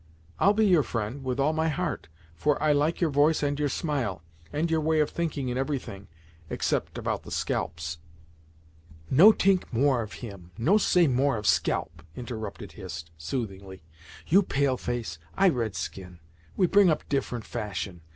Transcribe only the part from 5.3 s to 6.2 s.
in every thing,